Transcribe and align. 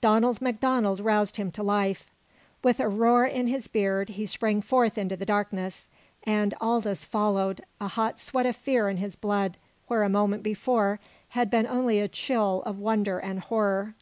Donald 0.00 0.40
MacDonald 0.42 0.98
roused 0.98 1.36
him 1.36 1.52
to 1.52 1.62
life. 1.62 2.10
With 2.64 2.80
a 2.80 2.88
roar 2.88 3.24
in 3.24 3.46
his 3.46 3.68
beard, 3.68 4.08
he 4.08 4.26
sprang 4.26 4.60
forth 4.60 4.98
into 4.98 5.16
the 5.16 5.24
darkness. 5.24 5.86
And 6.24 6.52
Aldous 6.60 7.04
followed, 7.04 7.64
a 7.80 7.86
hot 7.86 8.18
sweat 8.18 8.44
of 8.44 8.56
fear 8.56 8.88
in 8.88 8.96
his 8.96 9.14
blood 9.14 9.56
where 9.86 10.02
a 10.02 10.08
moment 10.08 10.42
before 10.42 10.98
had 11.28 11.48
been 11.48 11.64
only 11.68 12.00
a 12.00 12.08
chill 12.08 12.60
of 12.66 12.80
wonder 12.80 13.20
and 13.20 13.38
horror. 13.38 13.94